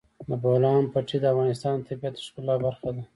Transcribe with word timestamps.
د 0.27 0.31
بولان 0.43 0.83
پټي 0.93 1.17
د 1.21 1.25
افغانستان 1.33 1.73
د 1.79 1.85
طبیعت 1.87 2.13
د 2.15 2.19
ښکلا 2.25 2.55
برخه 2.65 2.89
ده. 2.95 3.03